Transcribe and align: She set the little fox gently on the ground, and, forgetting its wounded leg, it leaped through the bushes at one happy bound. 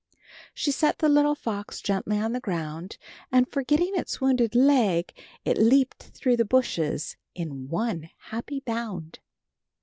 She 0.55 0.71
set 0.71 0.97
the 0.97 1.07
little 1.07 1.35
fox 1.35 1.79
gently 1.79 2.17
on 2.17 2.33
the 2.33 2.39
ground, 2.39 2.97
and, 3.31 3.47
forgetting 3.47 3.91
its 3.93 4.19
wounded 4.19 4.55
leg, 4.55 5.13
it 5.45 5.59
leaped 5.59 6.01
through 6.01 6.37
the 6.37 6.43
bushes 6.43 7.17
at 7.37 7.49
one 7.49 8.09
happy 8.17 8.61
bound. 8.61 9.19